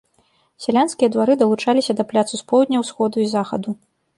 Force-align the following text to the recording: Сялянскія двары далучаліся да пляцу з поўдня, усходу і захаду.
Сялянскія 0.63 1.09
двары 1.17 1.35
далучаліся 1.43 1.91
да 1.99 2.07
пляцу 2.15 2.33
з 2.41 2.49
поўдня, 2.53 2.77
усходу 2.85 3.17
і 3.27 3.31
захаду. 3.37 3.69